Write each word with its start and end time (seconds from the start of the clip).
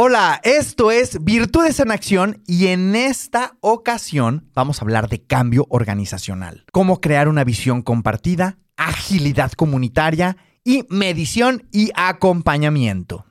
Hola, 0.00 0.40
esto 0.44 0.92
es 0.92 1.24
Virtudes 1.24 1.80
en 1.80 1.90
Acción 1.90 2.40
y 2.46 2.68
en 2.68 2.94
esta 2.94 3.56
ocasión 3.60 4.48
vamos 4.54 4.78
a 4.78 4.84
hablar 4.84 5.08
de 5.08 5.20
cambio 5.20 5.66
organizacional, 5.70 6.64
cómo 6.70 7.00
crear 7.00 7.26
una 7.26 7.42
visión 7.42 7.82
compartida, 7.82 8.58
agilidad 8.76 9.50
comunitaria 9.50 10.36
y 10.62 10.84
medición 10.88 11.66
y 11.72 11.90
acompañamiento. 11.96 13.26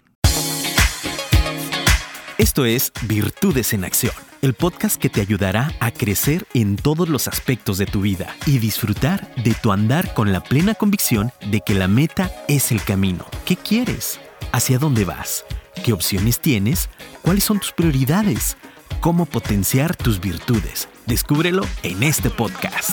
Esto 2.38 2.66
es 2.66 2.92
Virtudes 3.08 3.72
en 3.72 3.86
Acción, 3.86 4.14
el 4.42 4.54
podcast 4.54 5.00
que 5.00 5.08
te 5.10 5.22
ayudará 5.22 5.72
a 5.80 5.92
crecer 5.92 6.46
en 6.54 6.76
todos 6.76 7.08
los 7.08 7.30
aspectos 7.30 7.78
de 7.78 7.86
tu 7.86 8.02
vida 8.02 8.36
y 8.46 8.58
disfrutar 8.58 9.34
de 9.42 9.54
tu 9.54 9.72
andar 9.72 10.14
con 10.14 10.34
la 10.34 10.44
plena 10.44 10.76
convicción 10.76 11.32
de 11.50 11.62
que 11.62 11.76
la 11.76 11.88
meta 11.88 12.30
es 12.50 12.74
el 12.74 12.84
camino. 12.84 13.26
¿Qué 13.46 13.56
quieres? 13.56 14.20
¿Hacia 14.52 14.80
dónde 14.80 15.06
vas? 15.06 15.46
¿Qué 15.88 15.94
opciones 15.94 16.42
tienes? 16.42 16.90
¿Cuáles 17.22 17.46
son 17.46 17.62
tus 17.62 17.72
prioridades? 17.72 18.58
¿Cómo 19.00 19.26
potenciar 19.26 19.96
tus 19.96 20.20
virtudes? 20.20 20.90
Descúbrelo 21.06 21.64
en 21.82 22.04
este 22.04 22.30
podcast. 22.30 22.90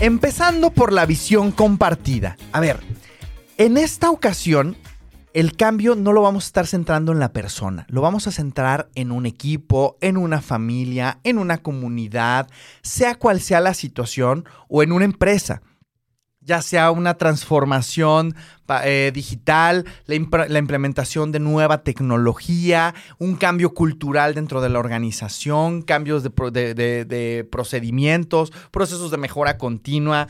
Empezando 0.00 0.70
por 0.70 0.92
la 0.92 1.06
visión 1.06 1.52
compartida. 1.52 2.36
A 2.50 2.58
ver, 2.58 2.80
en 3.56 3.76
esta 3.76 4.10
ocasión 4.10 4.76
el 5.32 5.56
cambio 5.56 5.94
no 5.94 6.12
lo 6.12 6.20
vamos 6.20 6.42
a 6.42 6.48
estar 6.48 6.66
centrando 6.66 7.12
en 7.12 7.20
la 7.20 7.32
persona, 7.32 7.86
lo 7.88 8.00
vamos 8.00 8.26
a 8.26 8.32
centrar 8.32 8.88
en 8.96 9.12
un 9.12 9.26
equipo, 9.26 9.96
en 10.00 10.16
una 10.16 10.40
familia, 10.40 11.20
en 11.22 11.38
una 11.38 11.58
comunidad, 11.58 12.48
sea 12.82 13.14
cual 13.14 13.40
sea 13.40 13.60
la 13.60 13.74
situación 13.74 14.44
o 14.66 14.82
en 14.82 14.90
una 14.90 15.04
empresa 15.04 15.62
ya 16.48 16.62
sea 16.62 16.90
una 16.90 17.14
transformación 17.14 18.34
eh, 18.82 19.12
digital, 19.14 19.84
la, 20.06 20.14
implementación 20.14 21.30
de 21.30 21.40
nueva 21.40 21.82
tecnología, 21.84 22.94
un 23.18 23.36
cambio 23.36 23.74
cultural 23.74 24.34
dentro 24.34 24.62
de 24.62 24.70
la 24.70 24.78
organización, 24.78 25.82
cambios 25.82 26.22
de, 26.22 27.48
procedimientos, 27.50 28.50
procesos 28.70 29.10
de 29.10 29.18
mejora 29.18 29.58
continua, 29.58 30.26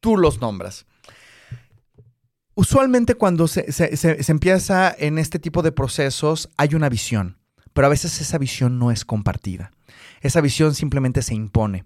tú 0.00 0.16
los 0.16 0.40
nombras. 0.40 0.86
Usualmente 2.56 3.14
cuando 3.14 3.46
se, 3.46 3.70
se 3.72 4.32
empieza 4.32 4.92
en 4.98 5.18
este 5.18 5.38
tipo 5.38 5.62
de 5.62 5.70
procesos 5.70 6.50
hay 6.56 6.74
una 6.74 6.88
visión, 6.88 7.38
pero 7.72 7.86
a 7.86 7.90
veces 7.90 8.20
esa 8.20 8.38
visión 8.38 8.80
no 8.80 8.90
es 8.90 9.04
compartida. 9.04 9.70
Esa 10.20 10.40
visión 10.40 10.74
simplemente 10.74 11.22
se 11.22 11.34
impone. 11.34 11.84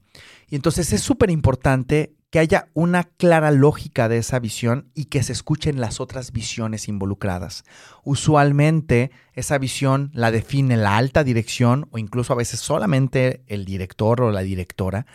Y 0.48 0.56
entonces 0.56 0.92
es 0.94 1.03
súper 1.03 1.30
importante 1.30 2.14
que 2.30 2.38
haya 2.38 2.68
una 2.74 3.04
clara 3.04 3.50
lógica 3.50 4.08
de 4.08 4.18
esa 4.18 4.38
visión 4.38 4.90
y 4.94 5.06
que 5.06 5.22
se 5.22 5.32
escuchen 5.32 5.80
las 5.80 6.00
otras 6.00 6.32
visiones 6.32 6.88
involucradas. 6.88 7.64
Usualmente 8.04 9.10
esa 9.32 9.56
visión 9.58 10.10
la 10.12 10.30
define 10.30 10.76
la 10.76 10.96
alta 10.96 11.24
dirección 11.24 11.88
o 11.90 11.98
incluso 11.98 12.32
a 12.34 12.36
veces 12.36 12.60
solamente 12.60 13.42
el 13.46 13.64
director 13.64 14.20
o 14.20 14.30
la 14.30 14.42
directora. 14.42 15.06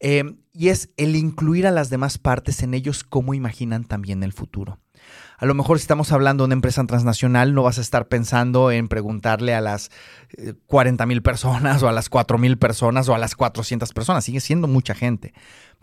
Eh, 0.00 0.34
y 0.52 0.68
es 0.68 0.90
el 0.96 1.16
incluir 1.16 1.66
a 1.66 1.70
las 1.70 1.88
demás 1.88 2.18
partes 2.18 2.62
en 2.62 2.74
ellos 2.74 3.04
cómo 3.04 3.34
imaginan 3.34 3.84
también 3.84 4.22
el 4.22 4.32
futuro. 4.32 4.78
A 5.38 5.46
lo 5.46 5.54
mejor 5.54 5.78
si 5.78 5.82
estamos 5.82 6.12
hablando 6.12 6.44
de 6.44 6.46
una 6.46 6.54
empresa 6.54 6.84
transnacional, 6.86 7.52
no 7.54 7.64
vas 7.64 7.78
a 7.78 7.80
estar 7.80 8.06
pensando 8.06 8.70
en 8.70 8.86
preguntarle 8.86 9.54
a 9.54 9.60
las 9.60 9.90
40 10.66 11.02
eh, 11.02 11.06
mil 11.06 11.22
personas 11.22 11.82
o 11.82 11.88
a 11.88 11.92
las 11.92 12.08
4 12.08 12.38
mil 12.38 12.58
personas 12.58 13.08
o 13.08 13.14
a 13.14 13.18
las 13.18 13.34
400 13.34 13.92
personas. 13.92 14.24
Sigue 14.24 14.40
siendo 14.40 14.68
mucha 14.68 14.94
gente. 14.94 15.34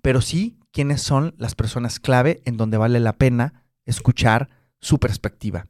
Pero 0.01 0.21
sí 0.21 0.57
quiénes 0.71 1.01
son 1.01 1.35
las 1.37 1.55
personas 1.55 1.99
clave 1.99 2.41
en 2.45 2.57
donde 2.57 2.77
vale 2.77 2.99
la 2.99 3.17
pena 3.17 3.65
escuchar 3.85 4.49
su 4.79 4.99
perspectiva. 4.99 5.67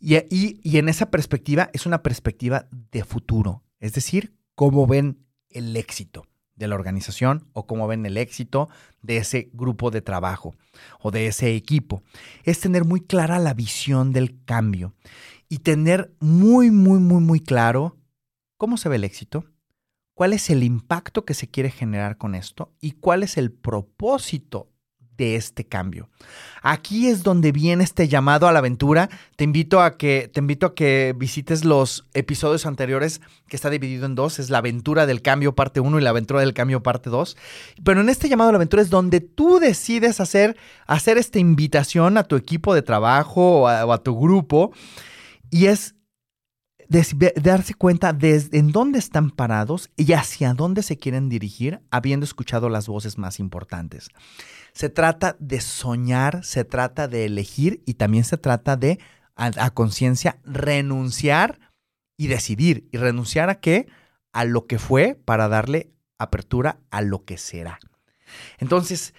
Y, 0.00 0.16
y 0.62 0.78
en 0.78 0.88
esa 0.88 1.10
perspectiva 1.10 1.70
es 1.72 1.86
una 1.86 2.02
perspectiva 2.02 2.68
de 2.92 3.04
futuro. 3.04 3.64
Es 3.80 3.92
decir, 3.92 4.34
cómo 4.54 4.86
ven 4.86 5.24
el 5.50 5.76
éxito 5.76 6.26
de 6.58 6.68
la 6.68 6.74
organización 6.74 7.48
o 7.52 7.66
cómo 7.66 7.86
ven 7.86 8.04
el 8.04 8.16
éxito 8.16 8.68
de 9.02 9.18
ese 9.18 9.50
grupo 9.52 9.90
de 9.90 10.02
trabajo 10.02 10.54
o 11.00 11.10
de 11.10 11.26
ese 11.26 11.54
equipo. 11.54 12.02
Es 12.42 12.60
tener 12.60 12.84
muy 12.84 13.00
clara 13.00 13.38
la 13.38 13.54
visión 13.54 14.12
del 14.12 14.44
cambio 14.44 14.94
y 15.48 15.58
tener 15.58 16.12
muy, 16.20 16.70
muy, 16.70 16.98
muy, 16.98 17.22
muy 17.22 17.40
claro 17.40 17.96
cómo 18.56 18.76
se 18.76 18.88
ve 18.88 18.96
el 18.96 19.04
éxito, 19.04 19.44
cuál 20.18 20.32
es 20.32 20.50
el 20.50 20.64
impacto 20.64 21.24
que 21.24 21.32
se 21.32 21.46
quiere 21.46 21.70
generar 21.70 22.18
con 22.18 22.34
esto 22.34 22.72
y 22.80 22.90
cuál 22.90 23.22
es 23.22 23.36
el 23.36 23.52
propósito 23.52 24.66
de 25.16 25.36
este 25.36 25.64
cambio. 25.64 26.08
Aquí 26.60 27.06
es 27.06 27.22
donde 27.22 27.52
viene 27.52 27.84
este 27.84 28.08
llamado 28.08 28.48
a 28.48 28.52
la 28.52 28.58
aventura. 28.58 29.08
Te 29.36 29.44
invito 29.44 29.80
a 29.80 29.96
que 29.96 30.28
te 30.34 30.40
invito 30.40 30.66
a 30.66 30.74
que 30.74 31.14
visites 31.16 31.64
los 31.64 32.08
episodios 32.14 32.66
anteriores 32.66 33.20
que 33.46 33.54
está 33.54 33.70
dividido 33.70 34.06
en 34.06 34.16
dos, 34.16 34.40
es 34.40 34.50
la 34.50 34.58
aventura 34.58 35.06
del 35.06 35.22
cambio 35.22 35.54
parte 35.54 35.78
1 35.78 36.00
y 36.00 36.02
la 36.02 36.10
aventura 36.10 36.40
del 36.40 36.52
cambio 36.52 36.82
parte 36.82 37.10
2. 37.10 37.36
Pero 37.84 38.00
en 38.00 38.08
este 38.08 38.28
llamado 38.28 38.50
a 38.50 38.52
la 38.54 38.56
aventura 38.56 38.82
es 38.82 38.90
donde 38.90 39.20
tú 39.20 39.60
decides 39.60 40.18
hacer 40.18 40.56
hacer 40.88 41.16
esta 41.16 41.38
invitación 41.38 42.18
a 42.18 42.24
tu 42.24 42.34
equipo 42.34 42.74
de 42.74 42.82
trabajo 42.82 43.60
o 43.60 43.68
a, 43.68 44.02
tu 44.02 44.18
grupo 44.18 44.72
y 45.48 45.66
es 45.66 45.94
darse 46.88 47.74
cuenta 47.74 48.12
de 48.12 48.48
en 48.52 48.72
dónde 48.72 48.98
están 48.98 49.30
parados 49.30 49.90
y 49.96 50.12
hacia 50.14 50.54
dónde 50.54 50.82
se 50.82 50.96
quieren 50.96 51.28
dirigir, 51.28 51.80
habiendo 51.90 52.24
escuchado 52.24 52.70
las 52.70 52.88
voces 52.88 53.18
más 53.18 53.38
importantes. 53.40 54.08
Se 54.72 54.88
trata 54.88 55.36
de 55.38 55.60
soñar, 55.60 56.44
se 56.44 56.64
trata 56.64 57.06
de 57.06 57.26
elegir 57.26 57.82
y 57.84 57.94
también 57.94 58.24
se 58.24 58.38
trata 58.38 58.76
de, 58.76 58.98
a, 59.36 59.70
conciencia, 59.70 60.38
renunciar 60.44 61.60
y 62.16 62.28
decidir. 62.28 62.88
¿Y 62.90 62.96
renunciar 62.96 63.50
a 63.50 63.60
qué? 63.60 63.86
A 64.32 64.44
lo 64.44 64.66
que 64.66 64.78
fue 64.78 65.14
para 65.24 65.48
darle 65.48 65.92
apertura 66.18 66.80
a 66.90 67.02
lo 67.02 67.24
que 67.24 67.38
será. 67.38 67.78
Entonces, 68.58 69.14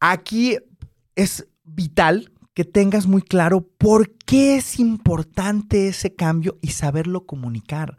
aquí 0.00 0.58
es 1.14 1.46
vital 1.64 2.32
que 2.54 2.64
tengas 2.64 3.06
muy 3.06 3.22
claro 3.22 3.66
por 3.78 4.10
qué 4.10 4.56
es 4.56 4.78
importante 4.78 5.88
ese 5.88 6.14
cambio 6.14 6.58
y 6.60 6.68
saberlo 6.68 7.26
comunicar. 7.26 7.96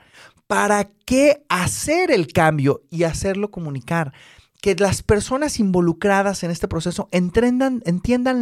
¿Para 0.47 0.89
qué 1.05 1.43
hacer 1.49 2.11
el 2.11 2.27
cambio 2.27 2.83
y 2.89 3.03
hacerlo 3.03 3.49
comunicar? 3.49 4.13
que 4.63 4.75
las 4.75 5.03
personas 5.03 5.59
involucradas 5.59 6.41
en 6.45 6.49
este 6.49 6.69
proceso 6.69 7.09
entiendan, 7.11 7.81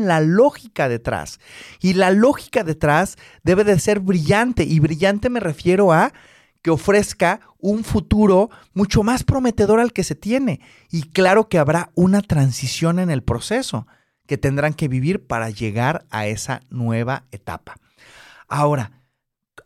la 0.07 0.19
lógica 0.19 0.87
detrás. 0.87 1.39
Y 1.79 1.95
la 1.95 2.11
lógica 2.11 2.63
detrás 2.63 3.17
debe 3.41 3.63
de 3.63 3.79
ser 3.79 4.01
brillante. 4.01 4.63
Y 4.63 4.79
brillante 4.79 5.31
me 5.31 5.39
refiero 5.39 5.91
a 5.91 6.13
que 6.61 6.69
ofrezca 6.69 7.39
un 7.57 7.83
futuro 7.83 8.51
mucho 8.75 9.01
más 9.01 9.23
prometedor 9.23 9.79
al 9.79 9.93
que 9.93 10.03
se 10.03 10.13
tiene. 10.13 10.61
Y 10.91 11.09
claro 11.09 11.49
que 11.49 11.57
habrá 11.57 11.89
una 11.95 12.21
transición 12.21 12.99
en 12.99 13.09
el 13.09 13.23
proceso 13.23 13.87
que 14.31 14.37
tendrán 14.37 14.73
que 14.73 14.87
vivir 14.87 15.27
para 15.27 15.49
llegar 15.49 16.05
a 16.09 16.25
esa 16.25 16.61
nueva 16.69 17.25
etapa. 17.31 17.75
Ahora, 18.47 19.03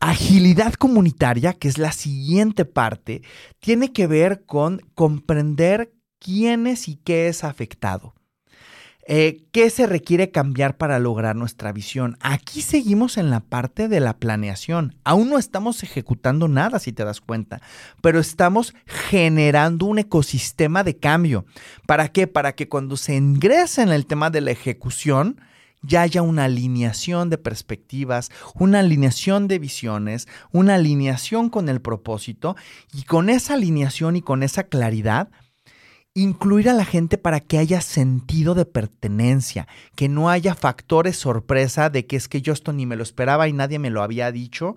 agilidad 0.00 0.74
comunitaria, 0.74 1.52
que 1.52 1.68
es 1.68 1.78
la 1.78 1.92
siguiente 1.92 2.64
parte, 2.64 3.22
tiene 3.60 3.92
que 3.92 4.08
ver 4.08 4.44
con 4.44 4.80
comprender 4.96 5.92
quién 6.18 6.66
es 6.66 6.88
y 6.88 6.96
qué 6.96 7.28
es 7.28 7.44
afectado. 7.44 8.16
Eh, 9.08 9.44
¿Qué 9.52 9.70
se 9.70 9.86
requiere 9.86 10.32
cambiar 10.32 10.76
para 10.76 10.98
lograr 10.98 11.36
nuestra 11.36 11.70
visión? 11.70 12.16
Aquí 12.20 12.60
seguimos 12.60 13.18
en 13.18 13.30
la 13.30 13.38
parte 13.38 13.86
de 13.86 14.00
la 14.00 14.18
planeación. 14.18 14.96
Aún 15.04 15.30
no 15.30 15.38
estamos 15.38 15.84
ejecutando 15.84 16.48
nada, 16.48 16.80
si 16.80 16.92
te 16.92 17.04
das 17.04 17.20
cuenta, 17.20 17.62
pero 18.02 18.18
estamos 18.18 18.74
generando 18.84 19.86
un 19.86 20.00
ecosistema 20.00 20.82
de 20.82 20.96
cambio. 20.96 21.44
¿Para 21.86 22.08
qué? 22.08 22.26
Para 22.26 22.56
que 22.56 22.68
cuando 22.68 22.96
se 22.96 23.14
ingrese 23.14 23.82
en 23.82 23.90
el 23.90 24.06
tema 24.06 24.30
de 24.30 24.40
la 24.40 24.50
ejecución, 24.50 25.40
ya 25.82 26.02
haya 26.02 26.22
una 26.22 26.46
alineación 26.46 27.30
de 27.30 27.38
perspectivas, 27.38 28.32
una 28.54 28.80
alineación 28.80 29.46
de 29.46 29.60
visiones, 29.60 30.26
una 30.50 30.74
alineación 30.74 31.48
con 31.48 31.68
el 31.68 31.80
propósito 31.80 32.56
y 32.92 33.04
con 33.04 33.30
esa 33.30 33.54
alineación 33.54 34.16
y 34.16 34.22
con 34.22 34.42
esa 34.42 34.64
claridad 34.64 35.28
incluir 36.16 36.70
a 36.70 36.72
la 36.72 36.86
gente 36.86 37.18
para 37.18 37.40
que 37.40 37.58
haya 37.58 37.82
sentido 37.82 38.54
de 38.54 38.64
pertenencia, 38.64 39.68
que 39.94 40.08
no 40.08 40.30
haya 40.30 40.54
factores 40.54 41.18
sorpresa 41.18 41.90
de 41.90 42.06
que 42.06 42.16
es 42.16 42.26
que 42.26 42.40
yo 42.40 42.54
esto 42.54 42.72
ni 42.72 42.86
me 42.86 42.96
lo 42.96 43.02
esperaba 43.02 43.48
y 43.48 43.52
nadie 43.52 43.78
me 43.78 43.90
lo 43.90 44.02
había 44.02 44.32
dicho. 44.32 44.74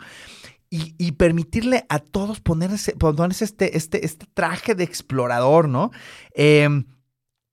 Y, 0.71 1.13
permitirle 1.13 1.85
a 1.89 1.97
todos 1.97 2.41
ponerse, 2.41 2.91
ponerse 2.91 3.43
este, 3.43 3.75
este, 3.75 4.05
este 4.05 4.27
traje 4.35 4.75
de 4.75 4.83
explorador, 4.83 5.67
¿no? 5.67 5.89
Em, 6.35 6.85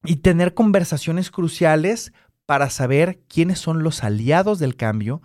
y 0.05 0.17
tener 0.17 0.53
conversaciones 0.53 1.31
cruciales 1.31 2.13
para 2.45 2.69
saber 2.69 3.21
quiénes 3.27 3.59
son 3.59 3.83
los 3.83 4.05
aliados 4.05 4.59
del 4.59 4.77
cambio, 4.77 5.23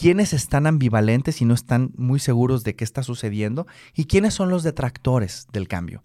quiénes 0.00 0.32
están 0.32 0.66
ambivalentes 0.66 1.42
y 1.42 1.44
no 1.44 1.52
están 1.52 1.92
muy 1.94 2.20
seguros 2.20 2.64
de 2.64 2.74
qué 2.74 2.84
está 2.84 3.02
sucediendo 3.02 3.66
y 3.94 4.06
quiénes 4.06 4.32
son 4.32 4.48
los 4.48 4.62
detractores 4.62 5.46
del 5.52 5.68
cambio. 5.68 6.02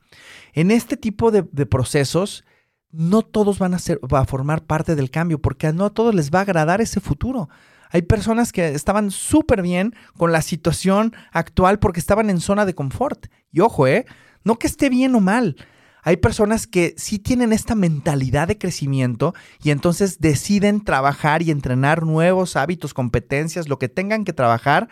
En 0.52 0.70
este 0.70 0.98
tipo 0.98 1.32
de, 1.32 1.44
procesos, 1.66 2.44
no 2.92 3.22
todos 3.22 3.58
van 3.58 3.74
a, 3.74 3.80
ser, 3.80 4.02
a 4.12 4.26
formar 4.26 4.66
parte 4.66 4.96
del 4.96 5.12
cambio 5.12 5.40
porque 5.40 5.72
no 5.72 5.86
a 5.86 5.90
todos 5.92 6.14
les 6.14 6.30
va 6.30 6.40
a 6.40 6.42
agradar 6.42 6.82
ese 6.82 7.00
futuro. 7.00 7.48
Hay 7.90 8.02
personas 8.02 8.52
que 8.52 8.68
estaban 8.68 9.12
súper 9.12 9.62
bien 9.62 9.96
con 10.18 10.34
la 10.34 10.42
situación 10.42 11.14
actual 11.32 11.80
porque 11.80 12.02
estaban 12.02 12.30
en 12.30 12.42
zona 12.42 12.66
de 12.66 12.76
confort. 12.76 13.28
Y 13.54 13.62
ojo, 13.62 13.88
¿eh? 13.88 14.06
No 14.44 14.60
que 14.60 14.68
esté 14.68 14.90
bien 14.90 15.16
o 15.16 15.22
mal. 15.22 15.56
Hay 16.06 16.18
personas 16.18 16.68
que 16.68 16.94
sí 16.98 17.18
tienen 17.18 17.52
esta 17.52 17.74
mentalidad 17.74 18.48
de 18.48 18.60
crecimiento 18.60 19.34
y 19.64 19.72
entonces 19.72 20.20
deciden 20.20 20.84
trabajar 20.84 21.42
y 21.42 21.50
entrenar 21.50 22.04
nuevos 22.04 22.56
hábitos, 22.56 22.94
competencias, 22.94 23.68
lo 23.68 23.80
que 23.80 23.90
tengan 23.90 24.24
que 24.24 24.32
trabajar 24.32 24.88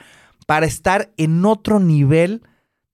para 0.48 0.66
estar 0.66 1.14
en 1.18 1.46
otro 1.46 1.80
nivel 1.80 2.42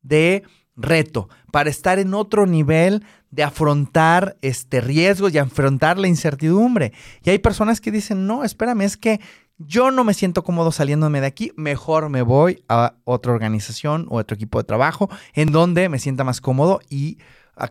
de 0.01 0.44
reto, 0.75 1.30
para 1.50 1.69
estar 1.69 1.98
en 1.98 2.13
otro 2.13 2.45
nivel 2.45 3.06
de 3.31 3.44
afrontar 3.44 4.36
este 4.42 4.81
riesgos 4.81 5.33
y 5.33 5.38
afrontar 5.38 5.98
la 5.98 6.10
incertidumbre. 6.10 6.92
Y 7.24 7.30
hay 7.30 7.39
personas 7.39 7.80
que 7.80 7.89
dicen, 7.89 8.27
no, 8.27 8.44
espérame, 8.44 8.81
es 8.81 8.98
que 8.98 9.21
yo 9.60 9.92
no 9.92 10.04
me 10.06 10.14
siento 10.14 10.44
cómodo 10.44 10.72
saliéndome 10.72 11.22
de 11.22 11.28
aquí, 11.28 11.52
mejor 11.58 12.10
me 12.10 12.22
voy 12.22 12.64
a 12.70 12.96
otra 13.04 13.34
organización 13.34 14.08
o 14.10 14.18
otro 14.18 14.36
equipo 14.36 14.58
de 14.58 14.64
trabajo 14.64 15.10
en 15.34 15.52
donde 15.52 15.90
me 15.90 16.00
sienta 16.00 16.24
más 16.24 16.40
cómodo 16.42 16.80
y 16.90 17.18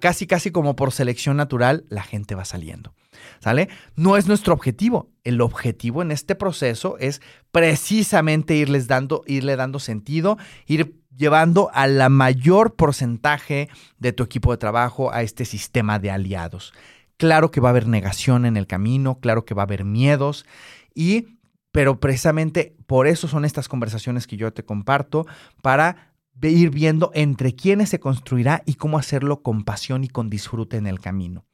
casi 0.01 0.27
casi 0.27 0.51
como 0.51 0.77
por 0.77 0.93
selección 0.93 1.39
natural, 1.39 1.87
la 1.89 2.03
gente 2.03 2.35
va 2.35 2.45
saliendo. 2.45 2.93
¿Sale? 3.41 3.69
No 3.97 4.17
es 4.17 4.29
nuestro 4.29 4.53
objetivo. 4.53 5.11
El 5.25 5.41
objetivo 5.41 6.03
en 6.03 6.11
este 6.11 6.35
proceso 6.35 6.99
es 6.99 7.23
precisamente 7.51 8.55
irles 8.55 8.87
dando, 8.87 9.23
irle 9.27 9.57
dando 9.57 9.79
sentido, 9.79 10.37
ir 10.67 11.01
llevando 11.17 11.71
a 11.73 11.87
la 11.87 12.11
mayor 12.11 12.77
porcentaje 12.77 13.71
de 13.99 14.13
tu 14.13 14.23
equipo 14.23 14.53
de 14.53 14.59
trabajo 14.59 15.13
a 15.13 15.23
este 15.23 15.47
sistema 15.47 15.99
de 15.99 16.11
aliados. 16.11 16.75
Claro 17.17 17.51
que 17.51 17.61
va 17.61 17.71
a 17.71 17.73
haber 17.73 17.89
negación 17.89 18.45
en 18.45 18.57
el 18.57 18.67
camino, 18.67 19.19
claro 19.21 19.45
que 19.45 19.55
va 19.55 19.63
a 19.63 19.65
haber 19.65 19.85
miedos 19.85 20.47
y 20.95 21.38
pero 21.73 22.01
precisamente 22.01 22.77
por 22.87 23.07
eso 23.07 23.29
son 23.29 23.45
estas 23.45 23.69
conversaciones 23.69 24.27
que 24.27 24.37
yo 24.37 24.53
te 24.53 24.65
comparto 24.65 25.27
para 25.63 26.15
ir 26.43 26.71
viendo 26.71 27.11
entre 27.15 27.55
quiénes 27.55 27.89
se 27.89 28.01
construirá 28.01 28.63
y 28.65 28.75
cómo 28.75 28.99
hacerlo 28.99 29.43
con 29.43 29.65
pasión 29.65 30.05
y 30.05 30.09
con 30.09 30.31
disfrute 30.31 30.77
en 30.77 30.87
el 30.87 31.01
camino. 31.01 31.45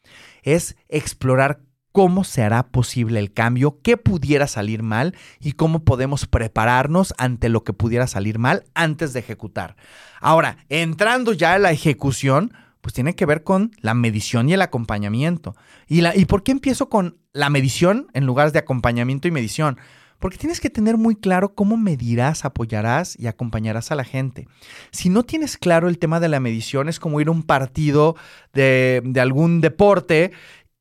Es 0.42 0.76
explorar 0.88 1.60
cómo 1.94 2.24
se 2.24 2.42
hará 2.42 2.66
posible 2.66 3.20
el 3.20 3.32
cambio, 3.32 3.78
qué 3.80 3.96
pudiera 3.96 4.48
salir 4.48 4.82
mal 4.82 5.14
y 5.40 5.52
cómo 5.52 5.84
podemos 5.84 6.26
prepararnos 6.26 7.14
ante 7.18 7.48
lo 7.48 7.62
que 7.62 7.72
pudiera 7.72 8.08
salir 8.08 8.40
mal 8.40 8.64
antes 8.74 9.12
de 9.12 9.20
ejecutar. 9.20 9.76
Ahora, 10.20 10.58
entrando 10.68 11.32
ya 11.32 11.54
a 11.54 11.58
la 11.60 11.70
ejecución, 11.70 12.52
pues 12.80 12.94
tiene 12.94 13.14
que 13.14 13.26
ver 13.26 13.44
con 13.44 13.70
la 13.80 13.94
medición 13.94 14.48
y 14.48 14.54
el 14.54 14.62
acompañamiento. 14.62 15.54
¿Y, 15.86 16.00
la, 16.00 16.16
¿Y 16.16 16.24
por 16.24 16.42
qué 16.42 16.50
empiezo 16.50 16.88
con 16.88 17.16
la 17.32 17.48
medición 17.48 18.08
en 18.12 18.26
lugar 18.26 18.50
de 18.50 18.58
acompañamiento 18.58 19.28
y 19.28 19.30
medición? 19.30 19.78
Porque 20.24 20.38
tienes 20.38 20.58
que 20.58 20.70
tener 20.70 20.96
muy 20.96 21.16
claro 21.16 21.54
cómo 21.54 21.76
medirás, 21.76 22.46
apoyarás 22.46 23.14
y 23.20 23.26
acompañarás 23.26 23.92
a 23.92 23.94
la 23.94 24.04
gente. 24.04 24.48
Si 24.90 25.10
no 25.10 25.24
tienes 25.24 25.58
claro 25.58 25.86
el 25.86 25.98
tema 25.98 26.18
de 26.18 26.30
la 26.30 26.40
medición, 26.40 26.88
es 26.88 26.98
como 26.98 27.20
ir 27.20 27.28
a 27.28 27.30
un 27.30 27.42
partido 27.42 28.16
de, 28.54 29.02
algún 29.20 29.60
deporte 29.60 30.32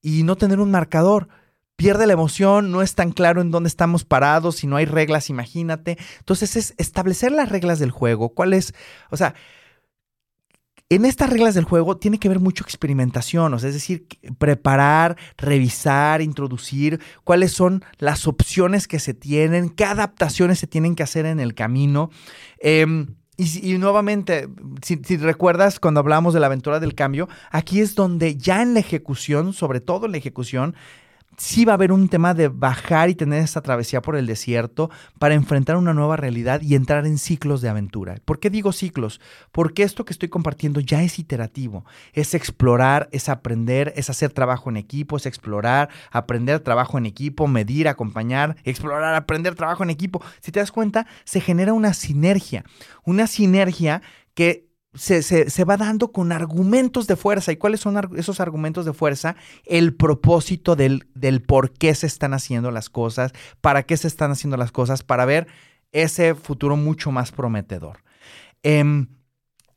y 0.01 0.23
no 0.23 0.37
tener 0.37 0.61
un 0.61 0.71
marcador 0.71 1.27
pierde 1.75 2.07
la 2.07 2.13
emoción, 2.13 2.71
no 2.71 2.81
es 2.81 2.95
tan 2.95 3.11
claro 3.11 3.41
en 3.41 3.51
dónde 3.51 3.67
estamos 3.67 4.05
parados, 4.05 4.55
si 4.55 4.65
no 4.65 4.77
hay 4.77 4.85
reglas, 4.85 5.29
imagínate. 5.29 5.97
Entonces 6.19 6.55
es 6.55 6.73
establecer 6.77 7.33
las 7.33 7.49
reglas 7.49 7.79
del 7.79 7.91
juego, 7.91 8.29
cuál 8.29 8.53
es, 8.53 8.73
o 9.09 9.17
sea, 9.17 9.35
en 10.95 11.05
estas 11.05 11.29
reglas 11.29 11.55
del 11.55 11.63
juego 11.63 11.97
tiene 11.97 12.19
que 12.19 12.27
haber 12.27 12.39
mucho 12.39 12.63
experimentación, 12.63 13.53
o 13.53 13.59
sea, 13.59 13.69
es 13.69 13.75
decir, 13.75 14.07
preparar, 14.37 15.17
revisar, 15.37 16.21
introducir 16.21 16.99
cuáles 17.23 17.51
son 17.51 17.83
las 17.97 18.27
opciones 18.27 18.87
que 18.87 18.99
se 18.99 19.13
tienen, 19.13 19.69
qué 19.69 19.85
adaptaciones 19.85 20.59
se 20.59 20.67
tienen 20.67 20.95
que 20.95 21.03
hacer 21.03 21.25
en 21.25 21.39
el 21.39 21.53
camino. 21.53 22.09
Em, 22.59 23.15
y, 23.35 23.77
nuevamente, 23.79 24.47
si, 24.83 24.99
si, 25.03 25.17
recuerdas 25.17 25.79
cuando 25.79 25.99
hablamos 25.99 26.35
de 26.35 26.39
la 26.39 26.45
aventura 26.45 26.79
del 26.79 26.93
cambio, 26.93 27.27
aquí 27.49 27.81
es 27.81 27.95
donde 27.95 28.37
ya 28.37 28.61
en 28.61 28.75
la 28.75 28.79
ejecución, 28.79 29.53
sobre 29.53 29.81
todo 29.81 30.05
en 30.05 30.11
la 30.11 30.19
ejecución, 30.19 30.75
sí 31.37 31.65
va 31.65 31.73
a 31.73 31.75
haber 31.75 31.91
un 31.91 32.09
tema 32.09 32.33
de 32.33 32.47
bajar 32.47 33.09
y 33.09 33.15
tener 33.15 33.43
esta 33.43 33.61
travesía 33.61 34.01
por 34.01 34.15
el 34.15 34.25
desierto 34.25 34.89
para 35.19 35.33
enfrentar 35.33 35.77
una 35.77 35.93
nueva 35.93 36.17
realidad 36.17 36.61
y 36.61 36.75
entrar 36.75 37.05
en 37.05 37.17
ciclos 37.17 37.61
de 37.61 37.69
aventura. 37.69 38.17
¿Por 38.25 38.39
qué 38.39 38.49
digo 38.49 38.71
ciclos? 38.71 39.21
Porque 39.51 39.83
esto 39.83 40.05
que 40.05 40.13
estoy 40.13 40.29
compartiendo 40.29 40.79
ya 40.79 41.03
es 41.03 41.19
iterativo, 41.19 41.85
es 42.13 42.33
explorar, 42.33 43.09
es 43.11 43.29
aprender, 43.29 43.93
es 43.95 44.09
hacer 44.09 44.31
trabajo 44.31 44.69
en 44.69 44.77
equipo, 44.77 45.17
es 45.17 45.25
explorar, 45.25 45.89
aprender 46.11 46.59
trabajo 46.59 46.97
en 46.97 47.05
equipo, 47.05 47.47
medir, 47.47 47.87
acompañar, 47.87 48.55
explorar, 48.63 49.15
aprender 49.15 49.55
trabajo 49.55 49.83
en 49.83 49.89
equipo. 49.89 50.21
Si 50.41 50.51
te 50.51 50.59
das 50.59 50.71
cuenta, 50.71 51.07
se 51.23 51.41
genera 51.41 51.73
una 51.73 51.93
sinergia, 51.93 52.63
una 53.03 53.27
sinergia 53.27 54.01
que 54.33 54.72
se, 54.95 55.63
va 55.65 55.77
dando 55.77 56.11
con 56.11 56.31
argumentos 56.31 57.07
de 57.07 57.15
fuerza. 57.15 57.51
¿Y 57.51 57.57
cuáles 57.57 57.79
son 57.79 57.99
esos 58.15 58.39
argumentos 58.39 58.85
de 58.85 58.93
fuerza? 58.93 59.35
El 59.65 59.93
propósito 59.93 60.75
del, 60.75 61.07
del, 61.15 61.41
por 61.41 61.71
qué 61.71 61.95
se 61.95 62.07
están 62.07 62.33
haciendo 62.33 62.71
las 62.71 62.89
cosas, 62.89 63.33
para 63.61 63.83
qué 63.83 63.97
se 63.97 64.07
están 64.07 64.31
haciendo 64.31 64.57
las 64.57 64.71
cosas, 64.71 65.03
para 65.03 65.25
ver 65.25 65.47
ese 65.91 66.35
futuro 66.35 66.75
mucho 66.75 67.11
más 67.11 67.31
prometedor. 67.31 68.03
Em, 68.61 69.07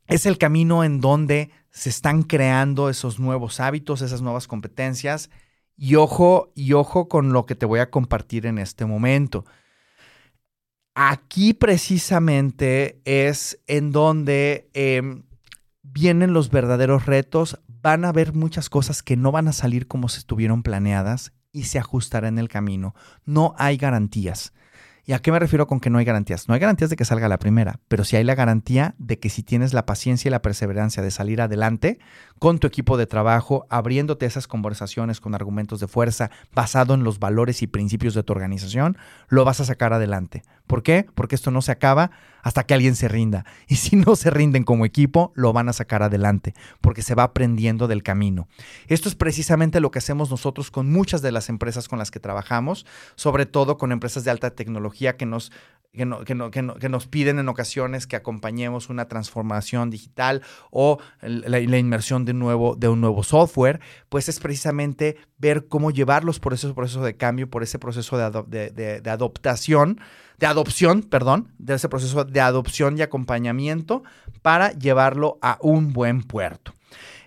es 0.07 0.25
el 0.25 0.37
camino 0.37 0.83
en 0.83 1.01
donde 1.01 1.51
se 1.69 1.89
están 1.89 2.23
creando 2.23 2.89
esos 2.89 3.19
nuevos 3.19 3.59
hábitos, 3.59 4.01
esas 4.01 4.21
nuevas 4.21 4.47
competencias. 4.47 5.29
Y 5.75 5.95
ojo, 5.95 6.51
y 6.55 6.73
ojo 6.73 7.07
con 7.07 7.33
lo 7.33 7.45
que 7.45 7.55
te 7.55 7.65
voy 7.65 7.79
a 7.79 7.91
compartir 7.91 8.45
en 8.45 8.57
este 8.57 8.85
momento. 8.85 9.45
Aquí 10.99 11.53
precisamente 11.53 13.03
es 13.05 13.59
en 13.67 13.91
donde 13.91 14.67
em, 14.73 15.25
vienen 15.83 16.33
los 16.33 16.49
verdaderos 16.49 17.05
retos. 17.05 17.61
Van 17.67 18.03
a 18.03 18.09
haber 18.09 18.33
muchas 18.33 18.67
cosas 18.67 19.03
que 19.03 19.15
no 19.15 19.31
van 19.31 19.47
a 19.47 19.53
salir 19.53 19.87
como 19.87 20.09
se 20.09 20.17
estuvieron 20.17 20.63
planeadas 20.63 21.33
y 21.51 21.65
se 21.65 21.77
ajustará 21.77 22.29
en 22.29 22.39
el 22.39 22.49
camino. 22.49 22.95
No 23.25 23.53
hay 23.59 23.77
garantías. 23.77 24.53
¿Y 25.05 25.13
a 25.13 25.19
qué 25.19 25.31
me 25.31 25.37
refiero 25.37 25.67
con 25.67 25.79
que 25.79 25.91
no 25.91 25.99
hay 25.99 26.05
garantías? 26.05 26.47
No 26.47 26.55
hay 26.55 26.59
garantías 26.59 26.89
de 26.89 26.95
que 26.95 27.05
salga 27.05 27.27
la 27.27 27.37
primera, 27.37 27.79
pero 27.87 28.03
sí 28.03 28.15
hay 28.15 28.23
la 28.23 28.33
garantía 28.33 28.95
de 28.97 29.19
que 29.19 29.29
si 29.29 29.43
tienes 29.43 29.75
la 29.75 29.85
paciencia 29.85 30.29
y 30.29 30.31
la 30.31 30.41
perseverancia 30.41 31.03
de 31.03 31.11
salir 31.11 31.41
adelante 31.41 31.99
con 32.39 32.59
tu 32.59 32.67
equipo 32.67 32.97
de 32.97 33.07
trabajo, 33.07 33.65
abriéndote 33.69 34.25
esas 34.25 34.47
conversaciones 34.47 35.19
con 35.19 35.35
argumentos 35.35 35.79
de 35.79 35.87
fuerza 35.87 36.31
basado 36.53 36.93
en 36.93 37.03
los 37.03 37.19
valores 37.19 37.61
y 37.61 37.67
principios 37.67 38.13
de 38.13 38.23
tu 38.23 38.33
organización, 38.33 38.97
lo 39.27 39.45
vas 39.45 39.59
a 39.59 39.65
sacar 39.65 39.93
adelante. 39.93 40.43
¿Por 40.67 40.83
qué? 40.83 41.05
Porque 41.15 41.35
esto 41.35 41.49
no 41.49 41.61
se 41.61 41.71
acaba 41.71 42.11
hasta 42.43 42.63
que 42.65 42.73
alguien 42.73 42.95
se 42.95 43.07
rinda. 43.07 43.45
Y 43.67 43.75
si 43.75 43.95
no 43.95 44.15
se 44.15 44.29
rinden 44.29 44.63
como 44.63 44.85
equipo, 44.85 45.31
lo 45.35 45.51
van 45.51 45.69
a 45.69 45.73
sacar 45.73 46.03
adelante, 46.03 46.53
porque 46.81 47.01
se 47.01 47.15
va 47.15 47.23
aprendiendo 47.23 47.87
del 47.87 48.03
camino. 48.03 48.47
Esto 48.87 49.09
es 49.09 49.15
precisamente 49.15 49.79
lo 49.79 49.91
que 49.91 49.99
hacemos 49.99 50.29
nosotros 50.29 50.71
con 50.71 50.91
muchas 50.91 51.21
de 51.21 51.31
las 51.31 51.49
empresas 51.49 51.87
con 51.87 51.99
las 51.99 52.11
que 52.11 52.19
trabajamos, 52.19 52.85
sobre 53.15 53.45
todo 53.45 53.77
con 53.77 53.91
empresas 53.91 54.23
de 54.23 54.31
alta 54.31 54.51
tecnología 54.51 55.17
que 55.17 55.25
nos 55.25 55.51
que, 55.93 56.89
nos 56.89 57.07
piden 57.07 57.39
en 57.39 57.49
ocasiones 57.49 58.07
que 58.07 58.15
acompañemos 58.15 58.89
una 58.89 59.07
transformación 59.07 59.89
digital 59.89 60.43
o 60.69 60.99
la, 61.21 61.59
inmersión 61.59 62.25
de 62.25 62.33
nuevo, 62.33 62.75
de 62.75 62.87
un 62.87 63.01
nuevo 63.01 63.23
software, 63.23 63.79
pues 64.09 64.29
es 64.29 64.39
precisamente 64.39 65.17
ver 65.37 65.67
cómo 65.67 65.91
llevarlos 65.91 66.39
por 66.39 66.53
ese 66.53 66.73
proceso 66.73 67.03
de 67.03 67.15
cambio, 67.15 67.49
por 67.49 67.63
ese 67.63 67.79
proceso 67.79 68.17
de, 68.17 69.01
de 69.01 69.09
adoptación 69.09 69.99
de 70.37 70.45
adopción, 70.45 71.01
perdón, 71.01 71.51
de 71.57 71.75
ese 71.75 71.89
proceso 71.89 72.23
de 72.23 72.39
adopción 72.39 72.97
y 72.97 73.01
acompañamiento 73.01 74.03
para 74.41 74.71
llevarlo 74.71 75.39
a 75.41 75.57
un 75.61 75.93
buen 75.93 76.21
puerto. 76.21 76.73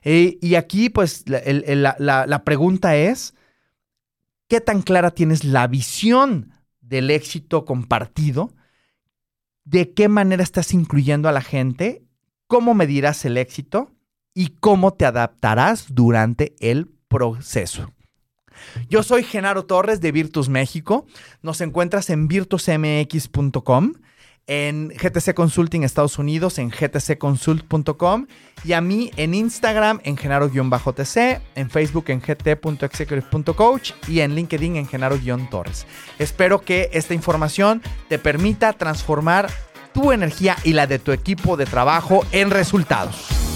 Eh, 0.02 0.38
y 0.40 0.54
aquí, 0.54 0.90
pues, 0.90 1.24
la, 1.26 2.42
pregunta 2.44 2.96
es, 2.96 3.34
¿qué 4.48 4.60
tan 4.60 4.82
clara 4.82 5.10
tienes 5.10 5.44
la 5.44 5.66
visión 5.66 6.52
del 6.90 7.10
éxito 7.10 7.64
compartido? 7.64 8.52
¿De 9.64 9.94
qué 9.94 10.08
manera 10.08 10.42
estás 10.42 10.74
incluyendo 10.74 11.28
a 11.28 11.32
la 11.32 11.40
gente? 11.40 12.02
¿Cómo 12.48 12.74
medirás 12.74 13.24
el 13.24 13.38
éxito? 13.38 13.92
¿Y 14.34 14.48
cómo 14.60 14.92
te 14.92 15.06
adaptarás 15.06 15.86
durante 15.94 16.54
el 16.58 16.90
proceso? 17.08 17.92
Yo 18.88 19.02
soy 19.02 19.22
Genaro 19.22 19.64
Torres 19.64 20.00
de 20.00 20.12
Virtus 20.12 20.48
México. 20.48 21.06
Nos 21.42 21.60
encuentras 21.60 22.10
en 22.10 22.28
virtusmx.com, 22.28 23.94
en 24.46 24.88
GTC 24.88 25.34
Consulting 25.34 25.84
Estados 25.84 26.18
Unidos, 26.18 26.58
en 26.58 26.70
gtcconsult.com 26.70 28.26
y 28.64 28.72
a 28.72 28.80
mí 28.80 29.10
en 29.16 29.34
Instagram 29.34 30.00
en 30.04 30.16
genaro-tc, 30.16 31.40
en 31.54 31.70
Facebook 31.70 32.04
en 32.08 32.20
gt.executive.coach 32.20 33.92
y 34.08 34.20
en 34.20 34.34
LinkedIn 34.34 34.76
en 34.76 34.86
genaro-torres. 34.86 35.86
Espero 36.18 36.60
que 36.60 36.90
esta 36.92 37.14
información 37.14 37.82
te 38.08 38.18
permita 38.18 38.72
transformar 38.72 39.50
tu 39.92 40.12
energía 40.12 40.56
y 40.64 40.72
la 40.72 40.86
de 40.86 40.98
tu 40.98 41.12
equipo 41.12 41.56
de 41.56 41.66
trabajo 41.66 42.24
en 42.32 42.50
resultados. 42.50 43.49